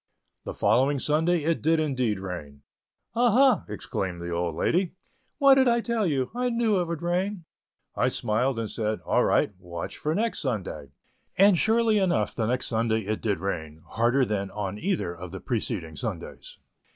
[0.45, 2.63] The following Sunday it did indeed rain.
[3.13, 4.93] "Ah, ha!" exclaimed the old lady,
[5.37, 6.31] "what did I tell you?
[6.33, 7.45] I knew it would rain."
[7.95, 10.89] I smiled, and said, "all right, watch for next Sunday."
[11.37, 15.39] And surely enough the next Sunday it did rain, harder than on either of the
[15.39, 16.57] preceding Sundays.